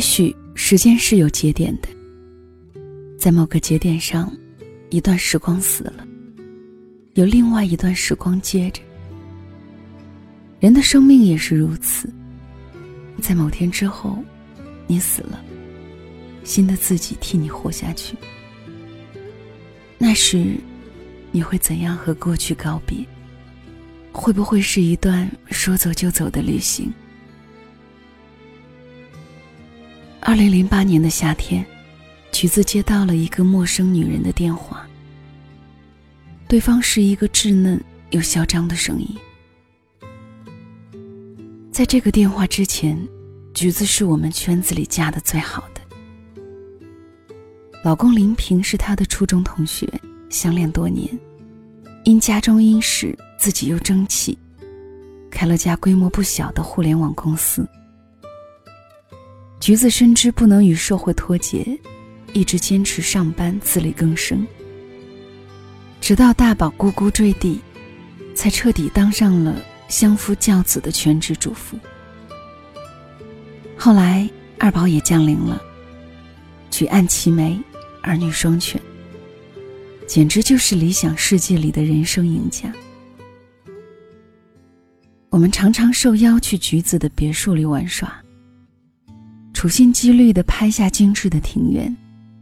[0.00, 1.88] 也许时间是有节点的，
[3.18, 4.34] 在某个节点上，
[4.88, 6.06] 一段时光死了，
[7.12, 8.80] 有另外一段时光接着。
[10.58, 12.10] 人的生命也是如此，
[13.20, 14.24] 在某天之后，
[14.86, 15.38] 你死了，
[16.44, 18.16] 新的自己替你活下去。
[19.98, 20.56] 那时，
[21.30, 23.04] 你会怎样和过去告别？
[24.12, 26.90] 会不会是一段说走就走的旅行？
[30.30, 31.66] 二零零八年的夏天，
[32.30, 34.86] 橘子接到了一个陌生女人的电话。
[36.46, 39.08] 对方是一个稚嫩又嚣张的声音。
[41.72, 42.96] 在这个电话之前，
[43.52, 45.80] 橘子是我们圈子里嫁的最好的。
[47.82, 49.92] 老公林平是她的初中同学，
[50.28, 51.08] 相恋多年，
[52.04, 54.38] 因家中殷实，自己又争气，
[55.28, 57.68] 开了家规模不小的互联网公司。
[59.60, 61.78] 橘子深知不能与社会脱节，
[62.32, 64.44] 一直坚持上班自力更生，
[66.00, 67.60] 直到大宝咕咕坠地，
[68.34, 71.78] 才彻底当上了相夫教子的全职主妇。
[73.76, 75.62] 后来二宝也降临了，
[76.70, 77.56] 举案齐眉。
[78.02, 78.80] 儿女双全，
[80.06, 82.72] 简直就是理想世界里的人生赢家。
[85.28, 88.10] 我们常常受邀去橘子的别墅里玩耍，
[89.60, 91.94] 处心积虑地拍下精致的庭院、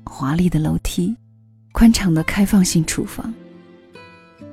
[0.05, 1.13] 华丽的楼梯、
[1.73, 3.35] 宽敞的开放性厨房，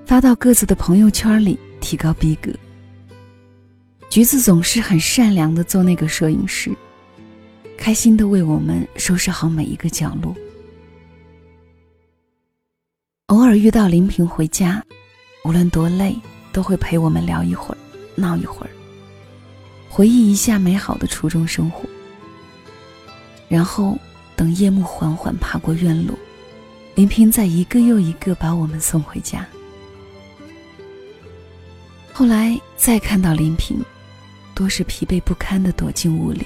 [0.03, 2.52] 发到各自的朋友圈里，提高逼格。
[4.09, 6.75] 橘子总是很善良地做那个摄影师，
[7.77, 10.36] 开心地为我们收拾好每一个角落。
[13.27, 14.83] 偶尔遇到林平回家，
[15.43, 16.15] 无论多累，
[16.52, 17.77] 都会陪我们聊一会儿，
[18.15, 18.71] 闹一会儿，
[19.87, 21.87] 回忆一下美好的初中生活。
[23.48, 23.98] 然后
[24.36, 26.17] 等夜幕缓缓爬过院落，
[26.95, 29.45] 林平再一个又一个把我们送回家。
[32.14, 33.78] 后来再看到林平，
[34.54, 36.45] 多是疲惫不堪的躲进屋里。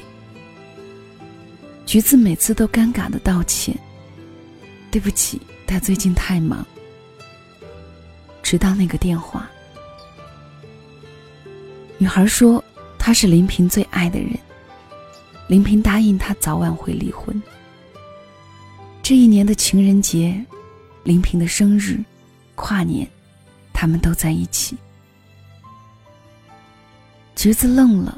[1.85, 3.75] 橘子每次都尴尬的道歉
[4.91, 6.65] ：“对不起。”他最近太忙。
[8.41, 9.47] 直到那个电话，
[11.99, 12.63] 女孩说
[12.97, 14.31] 他是林平最爱的人。
[15.49, 17.41] 林平答应他早晚会离婚。
[19.01, 20.39] 这一年的情人节、
[21.03, 21.99] 林平的生日、
[22.53, 23.09] 跨年，
[23.73, 24.77] 他们都在一起。
[27.35, 28.15] 橘子愣了，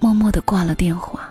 [0.00, 1.30] 默默的挂了电话。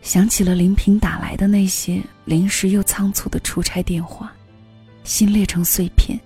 [0.00, 4.32] 想起了林平打来的那些临时又仓促的出差电话，
[5.04, 6.18] 心裂成碎片。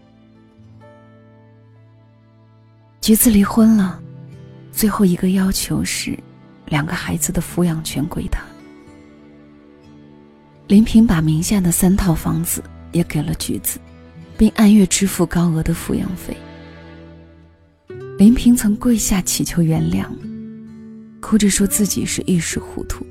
[3.02, 4.00] 橘子离婚了，
[4.72, 6.18] 最后一个要求是，
[6.66, 8.42] 两个孩子的抚养权归他。
[10.68, 12.62] 林平把名下的三套房子
[12.92, 13.78] 也给了橘子，
[14.36, 16.36] 并按月支付高额的抚养费。
[18.18, 20.06] 林平曾跪下祈求原谅，
[21.20, 23.06] 哭着说自己是一时糊涂。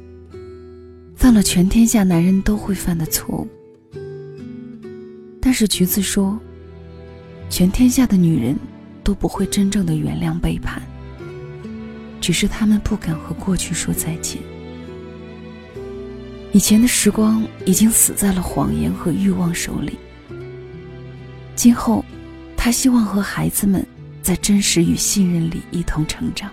[1.16, 3.48] 犯了全天下男人都会犯的错误，
[5.40, 6.38] 但是橘子说，
[7.50, 8.58] 全天下的女人
[9.02, 10.82] 都不会真正的原谅背叛，
[12.26, 14.42] 只是他们不敢和过去说再见。
[16.54, 20.00] 以前的时光已经死在了谎言和欲望手里，
[21.56, 22.04] 今后，
[22.58, 23.86] 他希望和孩子们
[24.24, 26.50] 在真实与信任里一同成长。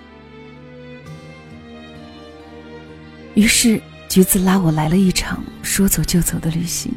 [3.33, 3.81] 于是。
[4.11, 6.93] 橘子拉我来了一场说走就走的旅行。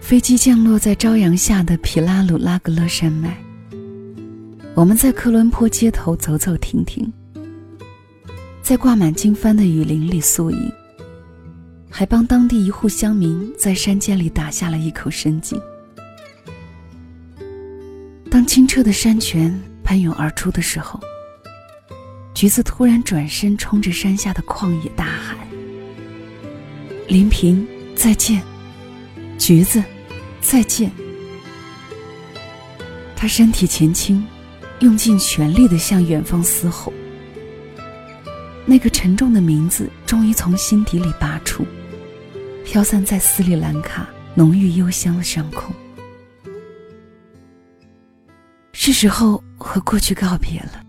[0.00, 3.36] 飞机降落在朝阳下的皮拉鲁拉格勒山脉。
[4.78, 7.12] 我们在科伦坡街头走走停停，
[8.62, 10.72] 在挂满经幡的雨林里宿营，
[11.90, 15.60] 还帮当地一户乡民在山间里打下了一口深井。
[18.30, 19.52] 当清澈的山泉
[19.82, 21.00] 喷涌而出的时候。
[22.32, 25.36] 橘子突然转身，冲着山下的旷野大喊
[27.08, 27.66] ：“林平，
[27.96, 28.40] 再见！
[29.36, 29.82] 橘子，
[30.40, 30.88] 再见！”
[33.16, 34.24] 他身体前倾，
[34.80, 36.92] 用尽全力的向远方嘶吼。
[38.64, 41.66] 那个沉重的名字终于从心底里拔出，
[42.64, 45.74] 飘散在斯里兰卡浓郁幽香的上空。
[48.72, 50.84] 是时候和过去告别了。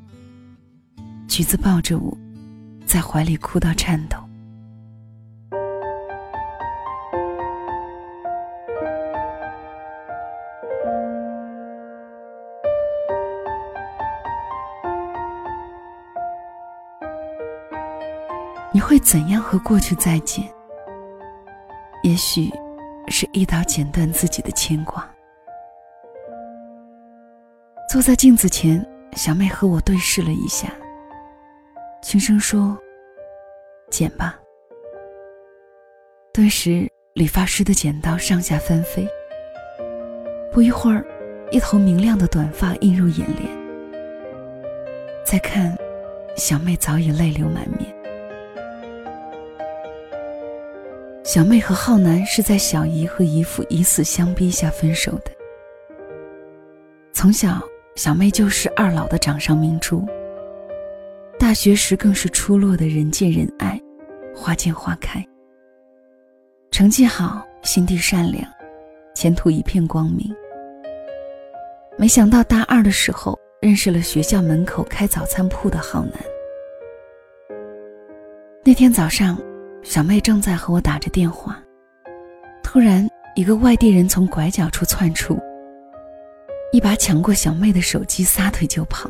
[1.27, 2.15] 橘子抱着我，
[2.85, 4.17] 在怀里哭到颤抖。
[18.79, 20.49] 你会怎样和过去再见？
[22.01, 22.49] 也许，
[23.09, 25.05] 是一刀剪断自己的牵挂。
[27.91, 28.81] 坐在镜子前，
[29.17, 30.69] 小妹和我对视了一下，
[32.01, 32.77] 轻声说
[33.91, 34.39] ：“剪吧。”
[36.31, 39.05] 顿时，理发师的剪刀上下翻飞。
[40.53, 41.05] 不一会儿，
[41.51, 43.49] 一头明亮的短发映入眼帘。
[45.25, 45.77] 再看，
[46.37, 47.98] 小妹早已泪流满面。
[51.29, 55.25] 小妹和浩南是在小姨和姨父以死相逼下分手的。
[57.13, 57.61] 从小，
[57.95, 60.03] 小妹就是二老的掌上明珠。
[61.37, 63.79] 大学时更是出落的人见人爱，
[64.35, 65.23] 花见花开。
[66.71, 68.43] 成绩好，心地善良，
[69.13, 70.35] 前途一片光明。
[71.95, 76.13] 没想到大二的时候，认识了学校门口开早餐铺的浩南。
[78.65, 79.37] 那天早上。
[79.81, 81.57] 小妹正在和我打着电话，
[82.61, 85.39] 突然一个外地人从拐角处窜出，
[86.71, 89.09] 一把抢过小妹的手机，撒腿就跑。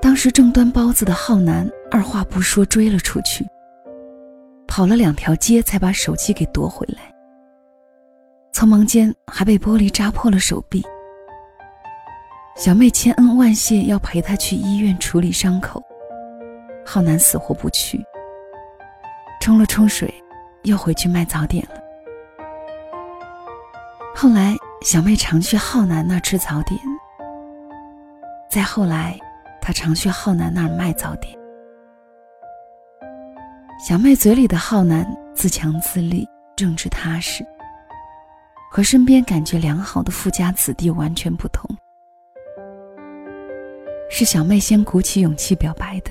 [0.00, 3.46] 当时正端包子的浩南二话不说追了出去，
[4.66, 7.14] 跑了两条街才把手机给夺回来，
[8.52, 10.82] 匆忙间还被玻璃扎破了手臂。
[12.56, 15.82] 小妹千恩万谢要陪他去医院处理伤口，
[16.84, 18.02] 浩南死活不去。
[19.40, 20.12] 冲了冲水，
[20.64, 21.80] 又回去卖早点了。
[24.14, 26.78] 后来，小妹常去浩南那吃早点。
[28.50, 29.18] 再后来，
[29.60, 31.34] 她常去浩南那儿卖早点。
[33.78, 37.42] 小妹嘴里的浩南自强自立、正直踏实，
[38.70, 41.68] 和身边感觉良好的富家子弟完全不同。
[44.10, 46.10] 是小妹先鼓起勇气表白的。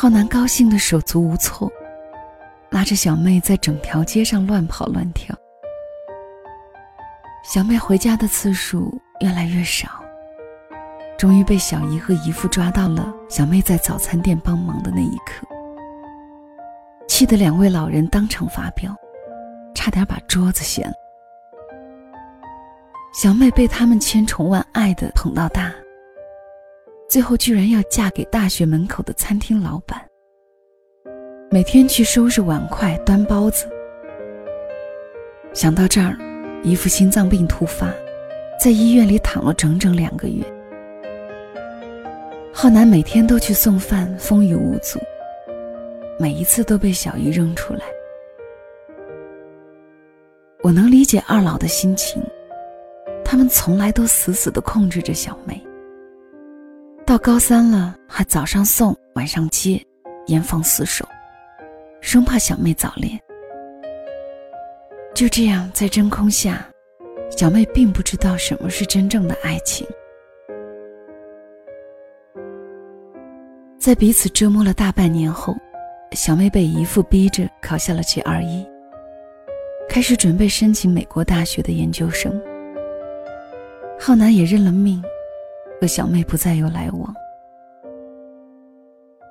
[0.00, 1.70] 浩南高兴的手足无措，
[2.70, 5.36] 拉着小妹在整条街上乱跑乱跳。
[7.44, 10.02] 小妹回家的次数越来越少，
[11.18, 15.46] 终于被小姨和姨父抓到了小妹在早餐店帮忙的那一刻，
[17.06, 18.96] 气得两位老人当场发飙，
[19.74, 20.94] 差点把桌子掀了。
[23.12, 25.70] 小妹被他们千宠万爱的捧到大。
[27.10, 30.00] 最后居然要嫁给大学门口的餐厅老板，
[31.50, 33.68] 每天去收拾碗筷、端包子。
[35.52, 36.16] 想到这儿，
[36.62, 37.92] 姨父心脏病突发，
[38.62, 40.44] 在医院里躺了整整两个月。
[42.52, 45.00] 浩南每天都去送饭，风雨无阻，
[46.16, 47.80] 每一次都被小姨扔出来。
[50.62, 52.22] 我能理解二老的心情，
[53.24, 55.60] 他们从来都死死地控制着小妹。
[57.10, 59.84] 到高三了，还早上送，晚上接，
[60.28, 61.04] 严防死守，
[62.00, 63.20] 生怕小妹早恋。
[65.12, 66.64] 就这样，在真空下，
[67.36, 69.84] 小妹并不知道什么是真正的爱情。
[73.76, 75.56] 在彼此折磨了大半年后，
[76.12, 78.64] 小妹被姨父逼着考下了 GRE，
[79.88, 82.40] 开始准备申请美国大学的研究生。
[83.98, 85.02] 浩南也认了命。
[85.80, 87.14] 和小妹不再有来往。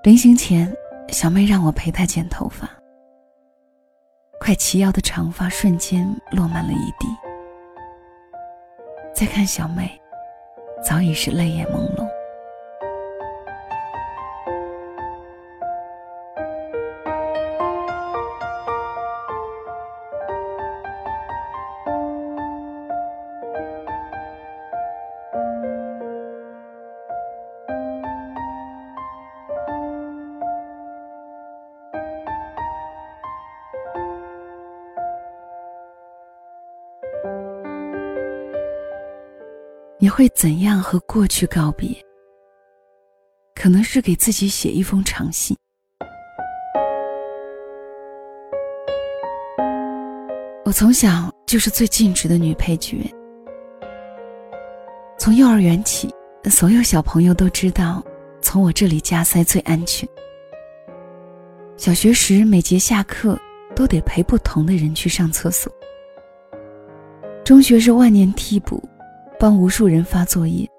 [0.04, 0.74] 临行前，
[1.10, 2.68] 小妹让我陪她剪头发，
[4.40, 7.08] 快齐腰的长发瞬间落满了一地。
[9.14, 9.92] 再看小妹，
[10.84, 12.09] 早已是泪眼朦胧。
[40.02, 41.90] 你会怎样和过去告别？
[43.54, 45.58] 可能是给自己写一封长信。
[50.64, 53.14] 我从小就是最尽职的女配角。
[55.18, 56.10] 从幼儿园起，
[56.46, 58.02] 所有小朋友都知道，
[58.42, 60.08] 从我这里加塞最安全。
[61.76, 63.38] 小学时，每节下课
[63.76, 65.70] 都得陪不同的人去上厕所。
[67.44, 68.82] 中学是万年替补。
[69.40, 70.70] 帮无数人发作业、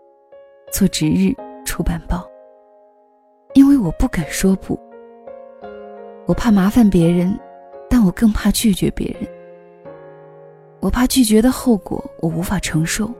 [0.70, 2.28] 做值日、出版报。
[3.54, 4.78] 因为我不敢说不，
[6.26, 7.34] 我怕麻烦别人，
[7.88, 9.26] 但我更怕拒绝别人。
[10.78, 13.10] 我怕拒绝的后果我无法承受，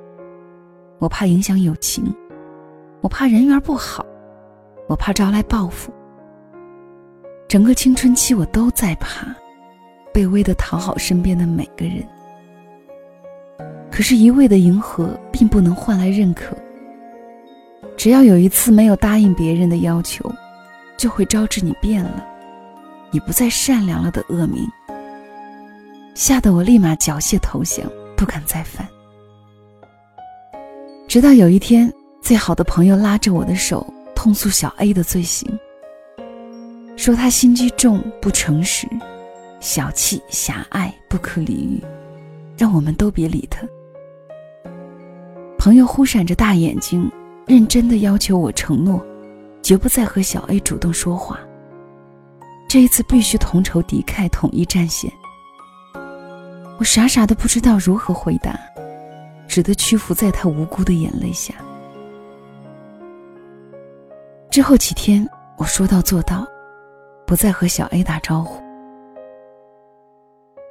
[0.99, 2.15] 我怕影响友情，
[3.01, 4.05] 我怕人缘不好，
[4.89, 5.91] 我怕招来报复，
[7.49, 9.35] 整个青春期我都在怕，
[10.13, 12.07] 卑微的讨好身边的每个人。
[13.91, 16.57] 可是，一味的迎合并不能换来认可。
[17.97, 20.33] 只要有一次没有答应别人的要求，
[20.97, 22.25] 就会招致你变了，
[23.11, 24.67] 你不再善良了的恶名。
[26.15, 27.85] 吓得我立马缴械投降，
[28.17, 28.89] 不敢再犯。
[31.07, 31.93] 直到有一天，
[32.23, 35.47] 最好的朋友拉着我的手，痛诉小 A 的罪行，
[36.97, 38.87] 说他心机重、不诚实、
[39.59, 41.85] 小气、狭隘、不可理喻，
[42.57, 43.61] 让我们都别理他。
[45.61, 47.12] 朋友忽闪着大眼睛，
[47.47, 48.99] 认真的要求我承诺，
[49.62, 51.38] 绝不再和小 A 主动说话。
[52.67, 55.12] 这一次必须同仇敌忾，统一战线。
[56.79, 58.59] 我傻傻的不知道如何回答，
[59.47, 61.52] 只得屈服在他无辜的眼泪下。
[64.50, 66.47] 之后几天，我说到做到，
[67.26, 68.62] 不再和小 A 打招呼，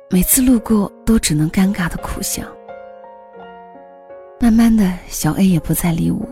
[0.10, 2.42] 每次路过都只能尴尬的苦笑。
[4.42, 6.26] 慢慢的小 A 也不再理我。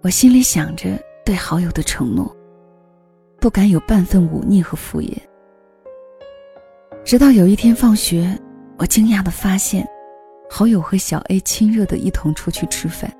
[0.00, 2.34] 我心里想着对好友的承诺，
[3.40, 5.16] 不敢有半分忤逆和敷衍。
[7.04, 8.38] 直到有一天放学，
[8.78, 9.84] 我惊讶的发现，
[10.48, 13.12] 好友和小 A 亲热的一同出去吃饭。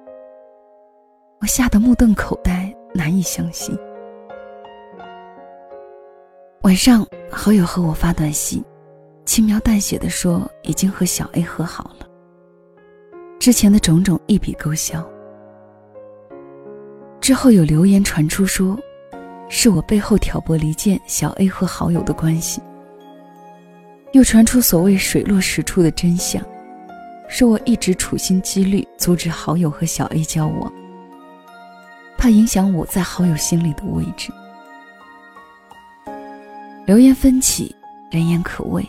[1.41, 3.77] 我吓得目瞪口呆，难以相信。
[6.63, 8.65] 晚上，好友和我发短信，
[9.25, 12.02] 轻描淡写的说已经和小 A 和好了。
[13.43, 15.05] 之前的种种一笔勾销。
[17.21, 18.79] 之后有流言传出说，
[19.49, 22.63] 是我背后挑拨离间小 A 和好友的关系。
[24.13, 26.41] 又传出所谓水落石出的真相，
[27.29, 30.73] 说我一直处心积虑阻止好友和小 A 交往，
[32.17, 34.33] 怕影响我在好友心里的位置。
[36.87, 37.75] 流言纷起，
[38.09, 38.87] 人言可畏。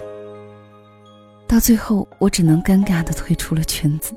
[1.48, 4.16] 到最后，我只能尴尬的退出了圈子。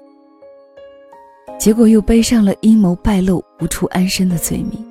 [1.59, 4.85] 结果又背上了阴谋败露、无处安身的罪名。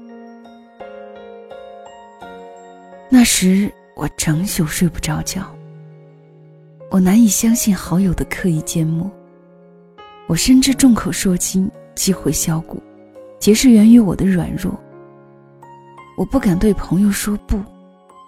[3.09, 5.43] 那时我整宿睡不着觉，
[6.89, 9.09] 我难以相信好友的刻意缄默。
[10.27, 12.81] 我深知众口铄金，积毁销骨，
[13.39, 14.74] 皆是源于我的软弱。
[16.17, 17.62] 我不敢对朋友说不，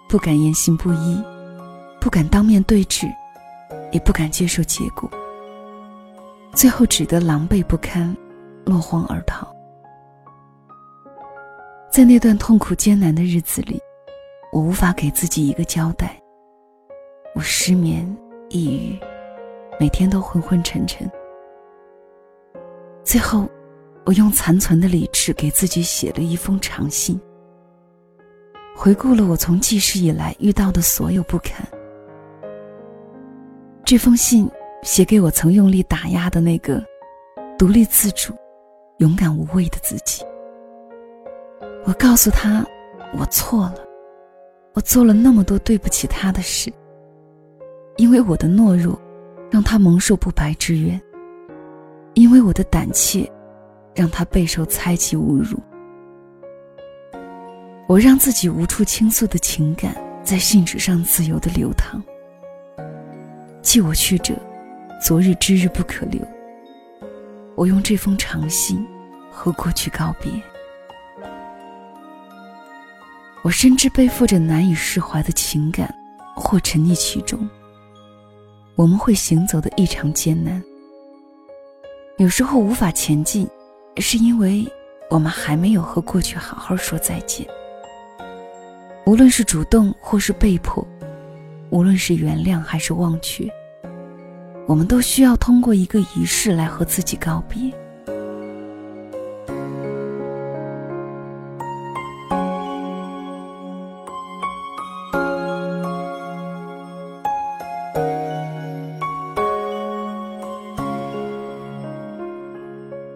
[0.08, 1.22] 不敢言行不一，
[2.00, 3.06] 不敢当面对质，
[3.90, 5.10] 也不敢接受结果。
[6.52, 8.16] 最后只得狼狈不堪。
[8.68, 9.50] 落荒而逃。
[11.90, 13.80] 在那段痛苦艰难的日子里，
[14.52, 16.20] 我无法给自己一个交代。
[17.34, 18.06] 我失眠、
[18.50, 18.98] 抑郁，
[19.80, 21.10] 每天都昏昏沉沉。
[23.02, 23.48] 最后，
[24.04, 27.18] 我用残存的理智给自己写了一封长信，
[28.76, 31.66] 回顾了我从记事以来遇到的所有不堪。
[33.82, 34.46] 这封信
[34.82, 36.82] 写给我曾用力打压的那个
[37.58, 38.32] 独立自主。
[38.98, 40.24] 勇敢无畏的自己。
[41.84, 42.66] 我告诉他，
[43.16, 43.76] 我错了，
[44.74, 46.68] 我做了那么多对不起他的事。
[47.96, 49.00] 因为我的懦弱，
[49.52, 50.98] 让他蒙受不白之冤；
[52.14, 53.30] 因为我的胆怯，
[53.94, 55.56] 让他备受猜忌侮辱。
[57.86, 62.02] 我让自己无处倾诉的情感在信纸上自由的流淌。
[63.62, 64.34] 寄我去者，
[65.00, 66.20] 昨日之日不可留。
[67.54, 68.86] 我用这封长信
[69.30, 70.30] 和过去告别。
[73.42, 75.92] 我深知背负着难以释怀的情感，
[76.34, 77.48] 或沉溺其中。
[78.74, 80.62] 我们会行走的异常艰难。
[82.18, 83.48] 有时候无法前进，
[83.98, 84.66] 是因为
[85.08, 87.46] 我们还没有和过去好好说再见。
[89.06, 90.86] 无论是主动或是被迫，
[91.70, 93.48] 无论是原谅还是忘却。
[94.68, 97.72] 我们都需要通过一个仪式来和自己告别。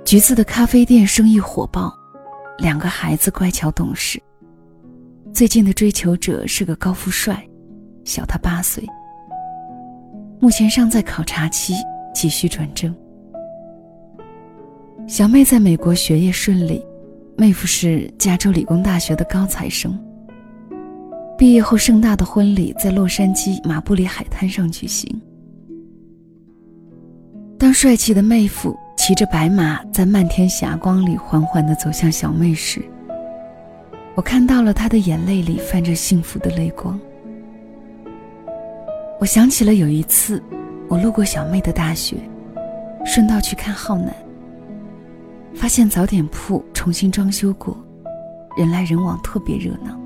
[0.07, 1.95] 橘子的咖啡店生意火爆，
[2.57, 4.19] 两个孩子乖巧懂事。
[5.35, 7.47] 最近的追求者是个高富帅，
[8.07, 8.83] 小他八岁。
[10.43, 11.73] 目前尚在考察期，
[12.13, 12.93] 急需转正。
[15.07, 16.85] 小妹在美国学业顺利，
[17.37, 19.97] 妹夫是加州理工大学的高材生。
[21.39, 25.09] 毕业后，盛大的婚礼在洛杉矶马布里海滩上举行。
[27.57, 32.83] 当帅气的妹夫骑着白马在漫天霞光里缓缓地走向小妹时，
[34.17, 36.99] 我看到了他的眼泪里泛着幸福的泪光。
[39.23, 40.43] 我想起了有一次，
[40.89, 42.17] 我路过小妹的大学，
[43.05, 44.13] 顺道去看浩南，
[45.55, 47.77] 发现早点铺重新装修过，
[48.57, 49.97] 人来人往，特别热闹。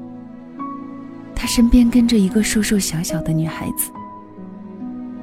[1.34, 3.90] 他身边跟着一个瘦瘦小小的女孩子，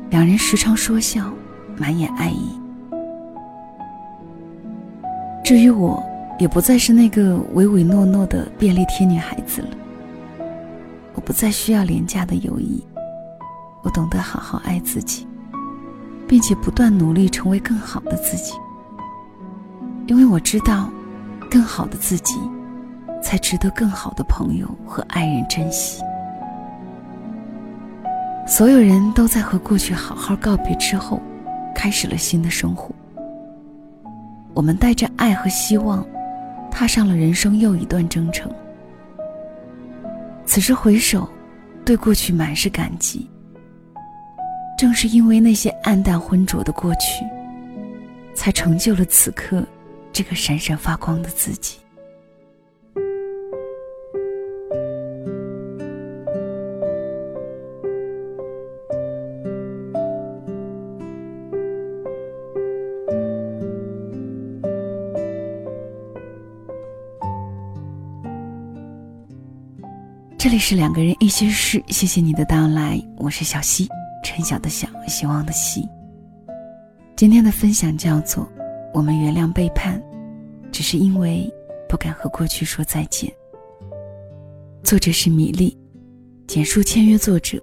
[0.09, 1.31] 两人时常说笑，
[1.77, 2.59] 满眼爱意。
[5.43, 6.03] 至于我，
[6.39, 9.67] 也不再是那个唯唯诺诺的便利贴女孩子了。
[11.13, 12.83] 我不再需要廉价的友谊，
[13.83, 15.27] 我懂得好好爱自己，
[16.27, 18.53] 并且不断努力成为更好的自己。
[20.07, 20.89] 因为我知道，
[21.51, 22.35] 更好的自己，
[23.21, 26.01] 才值得更好的朋友和爱人珍惜。
[28.47, 31.21] 所有人都在和过去好好告别之后，
[31.73, 32.93] 开始了新的生活。
[34.53, 36.05] 我们带着爱和希望，
[36.69, 38.51] 踏上了人生又一段征程。
[40.45, 41.27] 此时回首，
[41.85, 43.29] 对过去满是感激。
[44.77, 47.23] 正是因为那些暗淡浑浊的过去，
[48.35, 49.65] 才成就了此刻
[50.11, 51.77] 这个闪闪发光的自己。
[70.37, 73.87] 这里是两个人一些事，谢谢你的到来，我是小溪，
[74.23, 75.87] 陈晓的晓，希望的希。
[77.15, 78.43] 今天的分享叫做
[78.93, 80.01] 《我们原谅背叛，
[80.71, 81.47] 只是因为
[81.87, 83.29] 不敢和过去说再见》。
[84.81, 85.77] 作者是米粒，
[86.47, 87.61] 简述签约作者。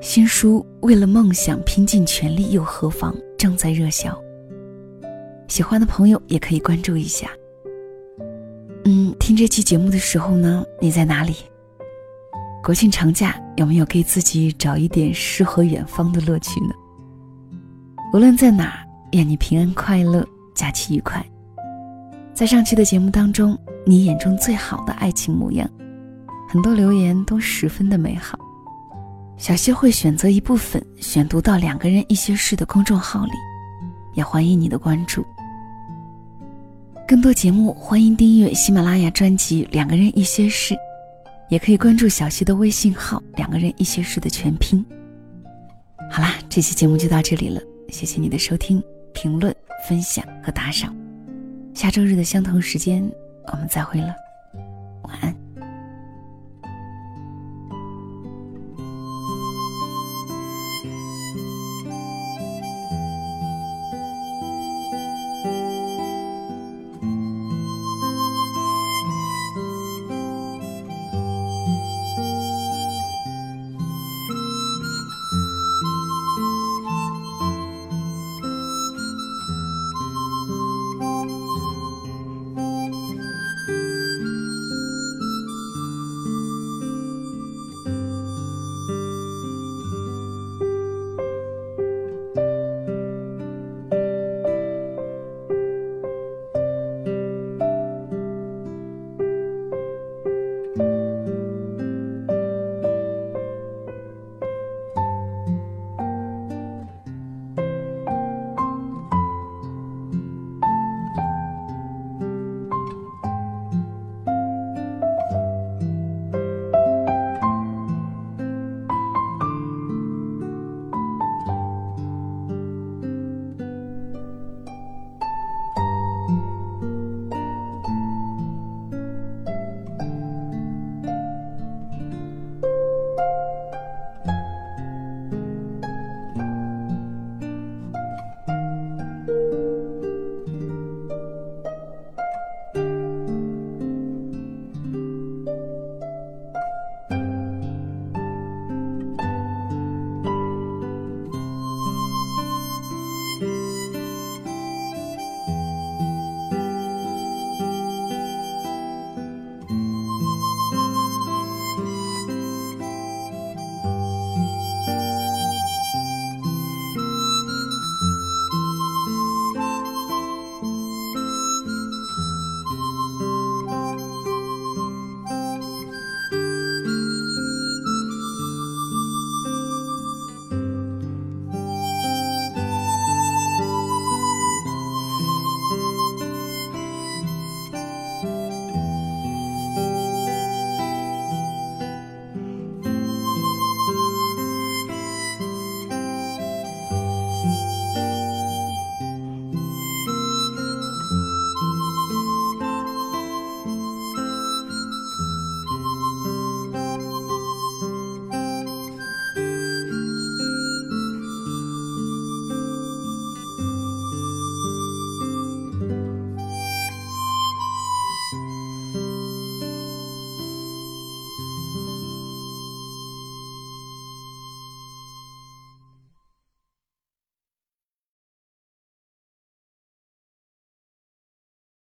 [0.00, 4.16] 新书《为了梦想拼尽全力又何妨》正在热销，
[5.48, 7.30] 喜欢的朋友也可以关注一下。
[8.84, 11.34] 嗯，听这期节目的时候呢，你在哪里？
[12.62, 16.70] 国庆长假有没有给自己找一点诗和远方的乐趣呢？
[18.14, 21.24] 无论在哪，愿你平安快乐，假期愉快。
[22.32, 25.68] 在上期的节目当中，你眼中最好的爱情模样，
[26.48, 28.38] 很多留言都十分的美好。
[29.36, 33.32] 小溪会选择一部分选读到两个人一些事的公众号里，
[34.14, 35.26] 也欢迎你的关注。
[37.08, 40.74] 更多节目，欢迎订阅喜马拉雅专辑《两个人一些事》。
[41.48, 44.84] 也可以关注小溪的微信号“两个人一些事”的全拼。
[46.10, 48.82] 好啦，这期节目就到这里了，谢谢你的收听、
[49.12, 49.54] 评论、
[49.88, 50.94] 分享和打赏。
[51.74, 53.10] 下周日的相同时间，
[53.52, 54.27] 我们再会了。